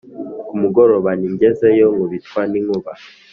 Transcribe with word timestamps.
ku 0.47 0.53
mugoroba 0.61 1.09
ntigezeyo 1.19 1.85
ikubitwa 1.91 2.41
n'inkuba 2.51 2.91